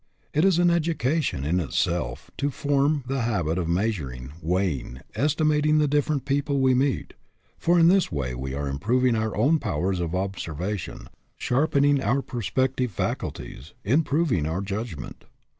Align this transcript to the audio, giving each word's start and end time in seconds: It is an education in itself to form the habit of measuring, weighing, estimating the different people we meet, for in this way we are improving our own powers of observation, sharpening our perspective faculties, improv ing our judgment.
It 0.33 0.43
is 0.43 0.57
an 0.57 0.71
education 0.71 1.45
in 1.45 1.59
itself 1.59 2.31
to 2.39 2.49
form 2.49 3.03
the 3.05 3.21
habit 3.21 3.59
of 3.59 3.69
measuring, 3.69 4.31
weighing, 4.41 5.01
estimating 5.13 5.77
the 5.77 5.87
different 5.87 6.25
people 6.25 6.59
we 6.59 6.73
meet, 6.73 7.13
for 7.59 7.77
in 7.77 7.87
this 7.87 8.11
way 8.11 8.33
we 8.33 8.55
are 8.55 8.67
improving 8.67 9.15
our 9.15 9.37
own 9.37 9.59
powers 9.59 9.99
of 9.99 10.15
observation, 10.15 11.07
sharpening 11.37 12.01
our 12.01 12.23
perspective 12.23 12.89
faculties, 12.89 13.75
improv 13.85 14.31
ing 14.31 14.47
our 14.47 14.61
judgment. 14.61 15.25